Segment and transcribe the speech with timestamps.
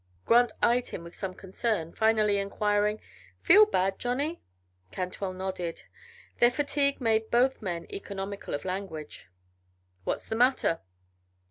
[0.25, 2.99] Grant eyed him with some concern, finally inquiring,
[3.43, 4.41] "Feel bad, Johnny?"
[4.91, 5.83] Cantwell nodded.
[6.39, 9.27] Their fatigue made both men economical of language.
[10.03, 10.79] "What's the matter?"